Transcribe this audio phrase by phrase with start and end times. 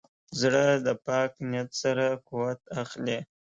[0.39, 3.19] زړه د پاک نیت سره قوت اخلي.